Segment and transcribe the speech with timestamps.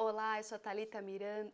[0.00, 1.52] Olá, eu sou a Thalita Miranda.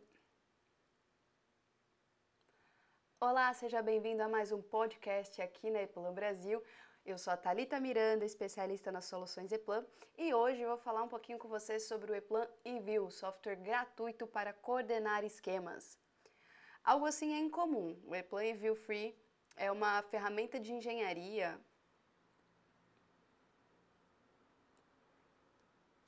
[3.19, 6.61] Olá, seja bem-vindo a mais um podcast aqui na Eplan Brasil.
[7.03, 9.83] Eu sou a Thalita Miranda, especialista nas soluções Eplan,
[10.15, 14.27] e hoje eu vou falar um pouquinho com vocês sobre o Eplan eView, software gratuito
[14.27, 15.97] para coordenar esquemas.
[16.83, 17.99] Algo assim é incomum.
[18.05, 19.19] O Eplan eView Free
[19.55, 21.59] é uma ferramenta de engenharia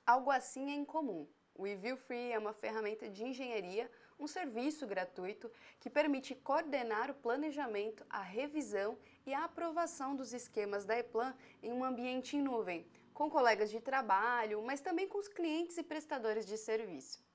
[0.05, 1.27] Algo assim é incomum.
[1.57, 3.89] O eView Free é uma ferramenta de engenharia,
[4.19, 10.85] um serviço gratuito que permite coordenar o planejamento, a revisão e a aprovação dos esquemas
[10.85, 15.27] da Eplan em um ambiente em nuvem, com colegas de trabalho, mas também com os
[15.27, 17.25] clientes e prestadores de serviço.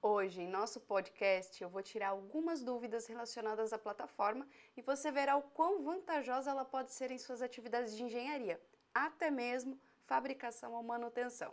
[0.00, 4.46] Hoje, em nosso podcast, eu vou tirar algumas dúvidas relacionadas à plataforma
[4.76, 8.60] e você verá o quão vantajosa ela pode ser em suas atividades de engenharia,
[8.94, 11.52] até mesmo fabricação ou manutenção.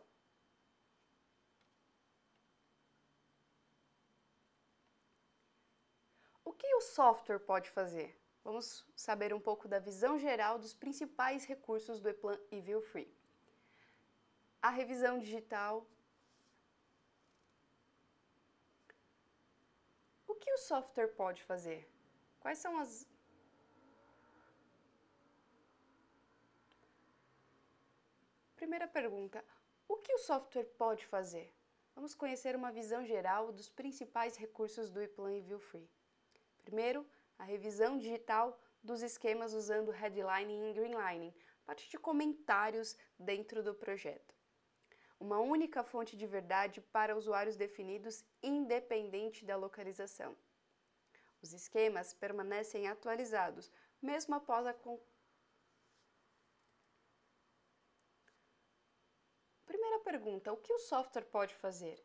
[6.62, 8.16] Que o software pode fazer?
[8.44, 13.12] Vamos saber um pouco da visão geral dos principais recursos do ePlan eView Free.
[14.62, 15.88] A revisão digital.
[20.28, 21.90] O que o software pode fazer?
[22.40, 23.08] Quais são as
[28.56, 29.44] Primeira pergunta:
[29.88, 31.52] o que o software pode fazer?
[31.96, 35.90] Vamos conhecer uma visão geral dos principais recursos do ePlan eView Free.
[36.64, 37.06] Primeiro,
[37.38, 41.34] a revisão digital dos esquemas usando headlining e greenlining,
[41.66, 44.36] parte de comentários dentro do projeto.
[45.20, 50.36] Uma única fonte de verdade para usuários definidos independente da localização.
[51.42, 54.76] Os esquemas permanecem atualizados, mesmo após a
[59.66, 62.04] Primeira pergunta: o que o software pode fazer?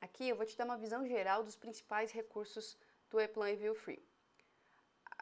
[0.00, 2.78] Aqui eu vou te dar uma visão geral dos principais recursos
[3.10, 4.02] do ePlan View Free.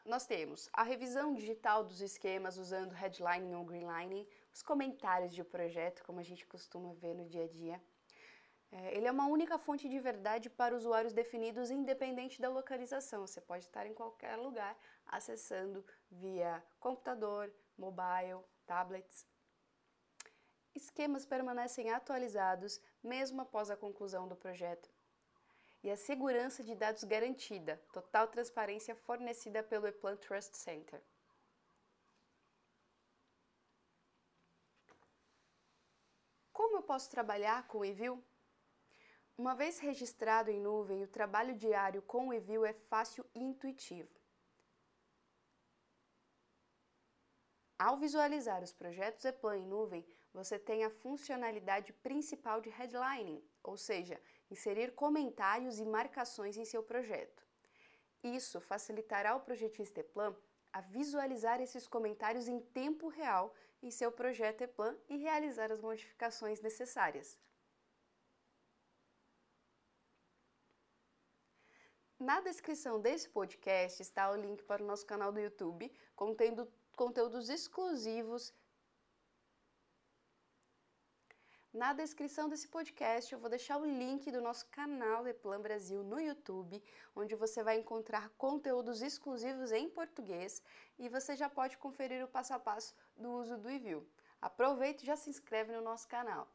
[0.04, 6.02] Nós temos a revisão digital dos esquemas usando headlining ou greenlining, os comentários de projeto,
[6.04, 7.82] como a gente costuma ver no dia a dia.
[8.70, 13.26] É, ele é uma única fonte de verdade para usuários definidos independente da localização.
[13.26, 19.26] Você pode estar em qualquer lugar acessando via computador, mobile, tablets.
[20.74, 24.90] Esquemas permanecem atualizados mesmo após a conclusão do projeto
[25.82, 31.02] e a segurança de dados garantida, total transparência fornecida pelo ePlan Trust Center.
[36.52, 38.22] Como eu posso trabalhar com o eView?
[39.36, 44.18] Uma vez registrado em nuvem, o trabalho diário com o eView é fácil e intuitivo.
[47.78, 53.76] Ao visualizar os projetos ePlan em nuvem, você tem a funcionalidade principal de headlining, ou
[53.76, 57.46] seja, inserir comentários e marcações em seu projeto.
[58.22, 60.34] Isso facilitará ao projetista ePlan
[60.72, 66.60] a visualizar esses comentários em tempo real em seu projeto ePlan e realizar as modificações
[66.60, 67.38] necessárias.
[72.18, 77.48] Na descrição desse podcast está o link para o nosso canal do YouTube, contendo conteúdos
[77.48, 78.52] exclusivos.
[81.72, 86.18] Na descrição desse podcast eu vou deixar o link do nosso canal Eplan Brasil no
[86.18, 86.82] YouTube,
[87.14, 90.62] onde você vai encontrar conteúdos exclusivos em português
[90.98, 94.06] e você já pode conferir o passo a passo do uso do eView.
[94.40, 96.48] Aproveite e já se inscreve no nosso canal.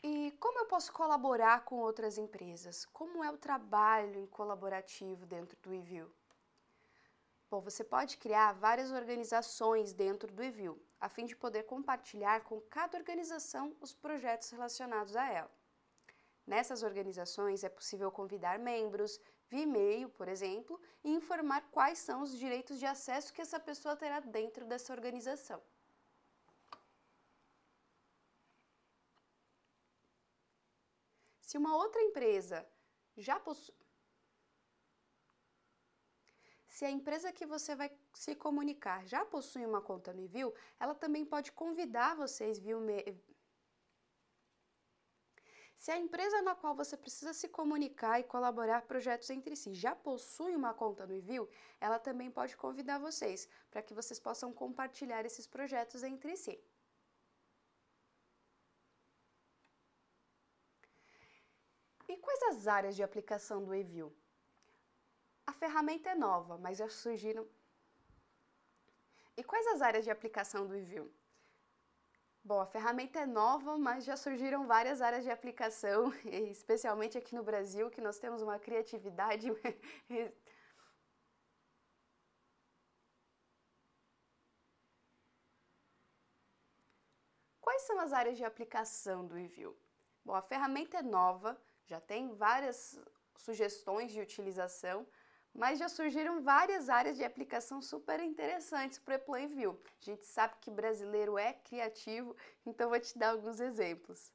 [0.00, 2.84] E como eu posso colaborar com outras empresas?
[2.86, 6.08] Como é o trabalho em colaborativo dentro do eView?
[7.54, 12.60] Bom, você pode criar várias organizações dentro do eView, a fim de poder compartilhar com
[12.62, 15.50] cada organização os projetos relacionados a ela.
[16.44, 22.36] Nessas organizações é possível convidar membros via e-mail, por exemplo, e informar quais são os
[22.36, 25.62] direitos de acesso que essa pessoa terá dentro dessa organização.
[31.40, 32.68] Se uma outra empresa
[33.16, 33.83] já possui.
[36.74, 40.92] Se a empresa que você vai se comunicar já possui uma conta no Envio, ela
[40.92, 42.76] também pode convidar vocês via
[45.78, 49.94] Se a empresa na qual você precisa se comunicar e colaborar projetos entre si já
[49.94, 51.48] possui uma conta no Envio,
[51.80, 56.60] ela também pode convidar vocês para que vocês possam compartilhar esses projetos entre si.
[62.08, 64.12] E quais as áreas de aplicação do eView?
[65.64, 67.48] Ferramenta é nova, mas já surgiram.
[69.34, 71.10] E quais as áreas de aplicação do eView?
[72.44, 76.12] Bom, a ferramenta é nova, mas já surgiram várias áreas de aplicação,
[76.56, 79.48] especialmente aqui no Brasil, que nós temos uma criatividade
[87.62, 89.74] Quais são as áreas de aplicação do eView?
[90.22, 93.00] Bom, a ferramenta é nova, já tem várias
[93.34, 95.06] sugestões de utilização,
[95.54, 99.80] mas já surgiram várias áreas de aplicação super interessantes para o Plan View.
[100.02, 102.36] A gente sabe que brasileiro é criativo,
[102.66, 104.32] então vou te dar alguns exemplos.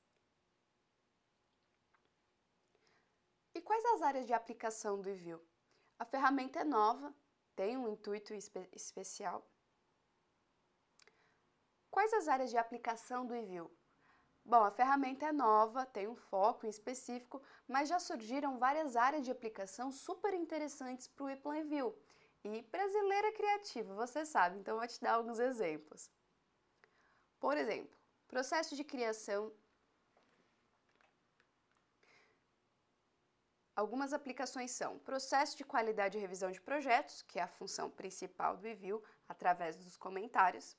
[3.54, 5.42] E quais as áreas de aplicação do eView?
[5.98, 7.14] A ferramenta é nova,
[7.54, 9.46] tem um intuito espe especial.
[11.92, 13.70] Quais as áreas de aplicação do eView?
[14.50, 19.24] Bom, a ferramenta é nova, tem um foco em específico, mas já surgiram várias áreas
[19.24, 21.96] de aplicação super interessantes para o ePlan View.
[22.44, 26.10] E brasileira criativa, você sabe, então vou te dar alguns exemplos.
[27.40, 27.96] Por exemplo,
[28.28, 29.54] processo de criação.
[33.76, 38.58] Algumas aplicações são processo de qualidade e revisão de projetos, que é a função principal
[38.58, 40.76] do eView, através dos comentários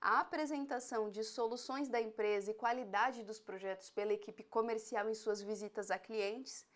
[0.00, 5.42] a apresentação de soluções da empresa e qualidade dos projetos pela equipe comercial em suas
[5.42, 6.66] visitas a clientes,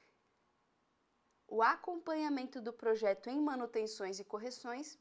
[1.47, 4.99] o acompanhamento do projeto em manutenções e correções,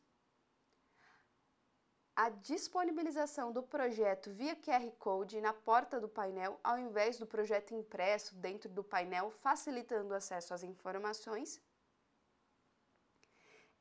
[2.15, 7.73] a disponibilização do projeto via QR Code na porta do painel, ao invés do projeto
[7.73, 11.59] impresso dentro do painel, facilitando o acesso às informações.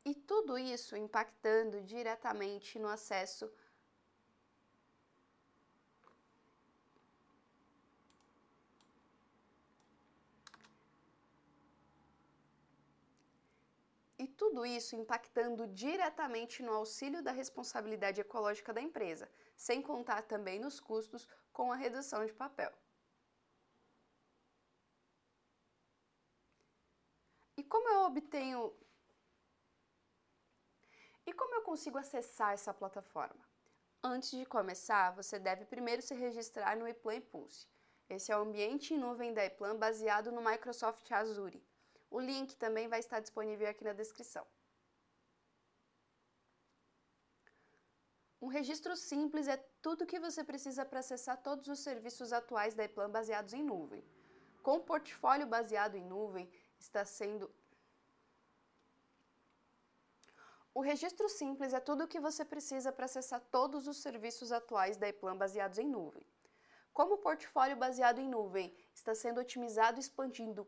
[0.05, 3.53] E tudo isso impactando diretamente no acesso
[14.23, 19.27] e tudo isso impactando diretamente no auxílio da responsabilidade ecológica da empresa,
[19.57, 22.71] sem contar também nos custos com a redução de papel.
[27.57, 28.77] E como eu obtenho
[31.25, 33.43] e como eu consigo acessar essa plataforma?
[34.05, 37.67] Antes de começar, você deve primeiro se registrar no ePlan Impulse.
[38.07, 41.65] Esse é o ambiente em nuvem da ePlan baseado no Microsoft Azure.
[42.17, 44.47] O link também vai estar disponível aqui na descrição.
[48.45, 52.75] Um registro simples é tudo o que você precisa para acessar todos os serviços atuais
[52.75, 54.05] da ePlan baseados em nuvem.
[54.63, 56.47] Com o portfólio baseado em nuvem,
[56.79, 57.51] está sendo
[60.75, 64.99] O registro simples é tudo o que você precisa para acessar todos os serviços atuais
[64.99, 66.27] da ePlan baseados em nuvem.
[66.93, 70.67] Como o portfólio baseado em nuvem está sendo otimizado expandindo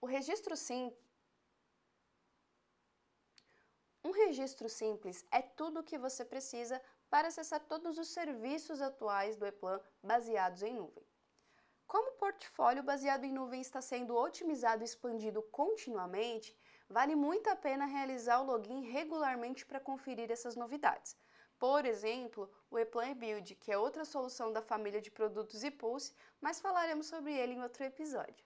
[0.00, 0.92] O registro sim
[4.02, 6.80] Um registro simples é tudo o que você precisa
[7.10, 11.04] para acessar todos os serviços atuais do ePlan baseados em nuvem.
[11.86, 16.56] Como o portfólio baseado em nuvem está sendo otimizado e expandido continuamente,
[16.88, 21.16] vale muito a pena realizar o login regularmente para conferir essas novidades.
[21.60, 26.14] Por exemplo, o ePlan Build, que é outra solução da família de produtos e Pulse,
[26.40, 28.42] mas falaremos sobre ele em outro episódio.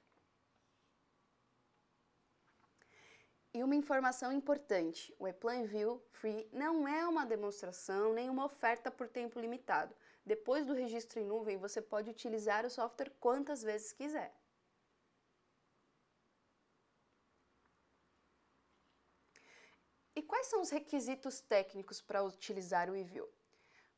[3.55, 8.91] E uma informação importante: o ePlan View Free não é uma demonstração nem uma oferta
[8.91, 9.94] por tempo limitado.
[10.27, 14.34] Depois do registro em nuvem, você pode utilizar o software quantas vezes quiser.
[20.17, 23.27] E quais são os requisitos técnicos para utilizar o eView?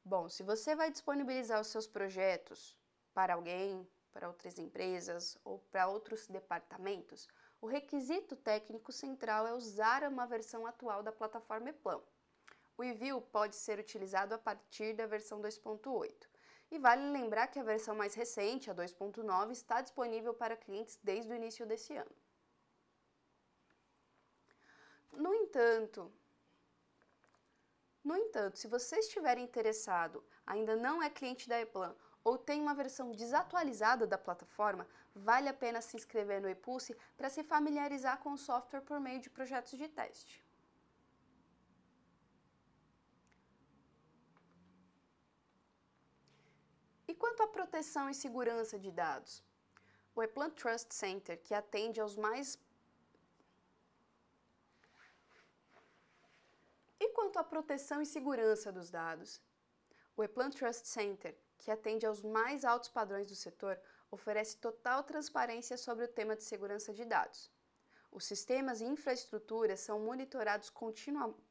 [0.05, 2.79] Bom, se você vai disponibilizar os seus projetos
[3.13, 7.27] para alguém, para outras empresas ou para outros departamentos,
[7.61, 12.01] o requisito técnico central é usar uma versão atual da plataforma ePlan.
[12.79, 16.29] O eView pode ser utilizado a partir da versão 2.8.
[16.71, 21.33] E vale lembrar que a versão mais recente, a 2.9, está disponível para clientes desde
[21.33, 22.15] o início desse ano.
[25.13, 26.13] No entanto,
[28.07, 32.73] no entanto, se você estiver interessado, ainda não é cliente da ePlan ou tem uma
[32.73, 38.33] versão desatualizada da plataforma, vale a pena se inscrever no ePulse para se familiarizar com
[38.33, 40.45] o software por meio de projetos de teste.
[47.09, 49.43] E quanto à proteção e segurança de dados?
[50.15, 52.57] O ePlan Trust Center, que atende aos mais
[57.37, 59.43] quanto à proteção e segurança dos dados.
[60.17, 63.79] O ePlan Trust Center, que atende aos mais altos padrões do setor,
[64.11, 67.51] oferece total transparência sobre o tema de segurança de dados.
[68.11, 71.45] Os sistemas e infraestruturas são monitorados continuamente.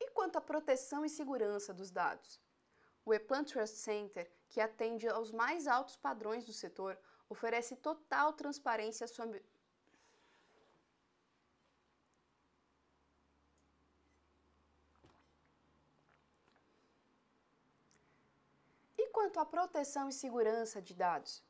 [0.00, 2.40] E quanto à proteção e segurança dos dados?
[3.04, 6.98] O ePlan Trust Center, que atende aos mais altos padrões do setor,
[7.28, 9.40] oferece total transparência sobre
[19.34, 21.42] quanto à proteção e segurança de dados?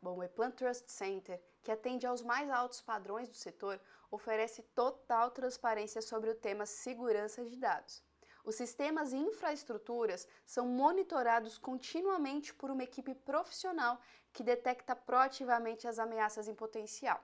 [0.00, 3.78] Bom, o ePlan Trust Center, que atende aos mais altos padrões do setor,
[4.10, 8.02] oferece total transparência sobre o tema segurança de dados.
[8.42, 14.00] Os sistemas e infraestruturas são monitorados continuamente por uma equipe profissional
[14.32, 17.22] que detecta proativamente as ameaças em potencial.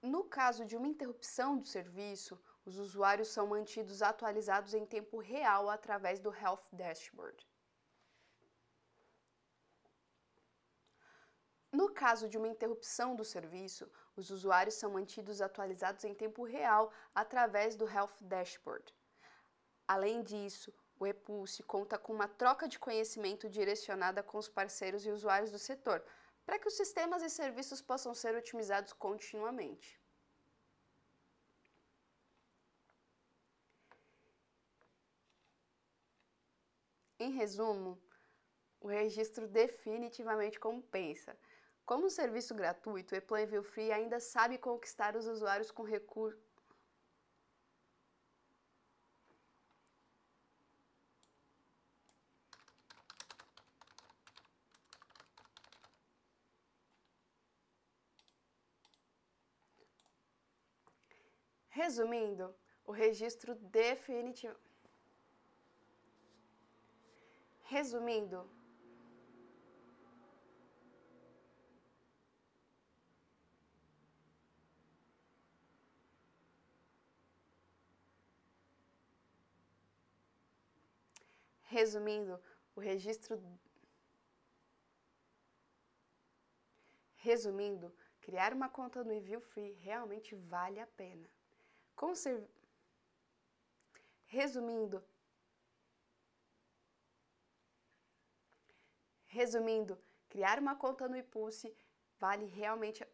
[0.00, 5.70] No caso de uma interrupção do serviço, os usuários são mantidos atualizados em tempo real
[5.70, 7.48] através do Health Dashboard.
[11.72, 16.92] No caso de uma interrupção do serviço, os usuários são mantidos atualizados em tempo real
[17.14, 18.94] através do Health Dashboard.
[19.86, 20.70] Além disso,
[21.00, 25.58] o ePulse conta com uma troca de conhecimento direcionada com os parceiros e usuários do
[25.58, 26.04] setor,
[26.44, 29.97] para que os sistemas e serviços possam ser otimizados continuamente.
[37.20, 38.00] Em resumo,
[38.80, 41.36] o registro definitivamente compensa.
[41.86, 46.42] Como um serviço gratuito, o ePlan View Free ainda sabe conquistar os usuários com recursos.
[61.70, 64.67] Resumindo, o registro definitivo.
[67.70, 68.48] Resumindo,
[81.70, 82.40] Resumindo,
[82.74, 83.38] o registro.
[87.16, 91.28] Resumindo, criar uma conta no Envio Free realmente vale a pena.
[91.94, 92.42] Conserv...
[94.26, 95.04] Resumindo,
[99.38, 99.96] Resumindo,
[100.28, 101.72] criar uma conta no Impulse
[102.18, 103.06] vale realmente.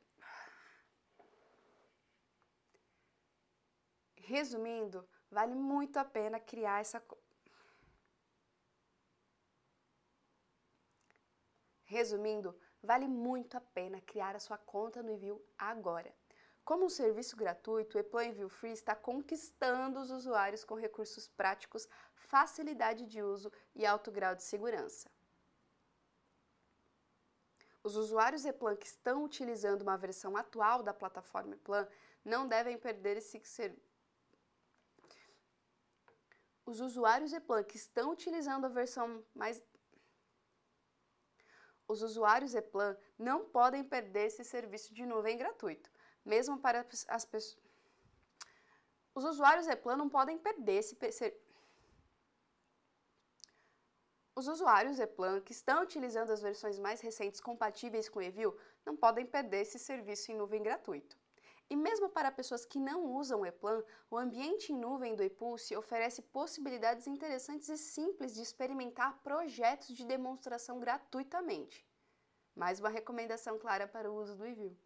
[4.16, 6.98] Resumindo, vale muito a pena criar essa
[11.84, 16.10] Resumindo, vale muito a pena criar a sua conta no Envio agora.
[16.64, 21.86] Como um serviço gratuito, o Eplan Envio Free está conquistando os usuários com recursos práticos,
[22.14, 25.06] facilidade de uso e alto grau de segurança.
[27.84, 31.86] Os usuários Eplan que estão utilizando uma versão atual da plataforma Eplan
[32.24, 33.94] não devem perder esse serviço.
[36.64, 39.62] Os usuários Eplan que estão utilizando a versão mais
[41.86, 45.90] os usuários ePlan não podem perder esse serviço de nuvem gratuito,
[46.24, 47.62] mesmo para as pessoas.
[49.14, 50.96] Os usuários ePlan não podem perder esse
[54.36, 58.96] os usuários ePlan que estão utilizando as versões mais recentes compatíveis com o eView não
[58.96, 61.16] podem perder esse serviço em nuvem gratuito.
[61.70, 65.74] E mesmo para pessoas que não usam o ePlan, o ambiente em nuvem do ePulse
[65.76, 71.86] oferece possibilidades interessantes e simples de experimentar projetos de demonstração gratuitamente.
[72.54, 74.76] Mais uma recomendação clara para o uso do eView.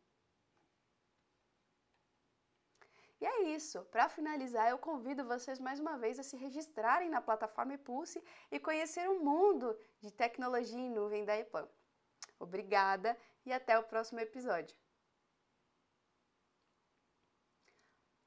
[3.21, 3.83] E é isso.
[3.87, 8.61] Para finalizar, eu convido vocês mais uma vez a se registrarem na plataforma ePulse e
[8.61, 11.69] conhecer o mundo de tecnologia em nuvem da EPAM.
[12.39, 14.77] Obrigada e até o próximo episódio.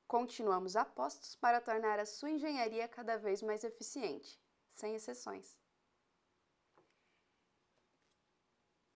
[0.08, 4.38] Continuamos apostos para tornar a sua engenharia cada vez mais eficiente,
[4.74, 5.61] sem exceções.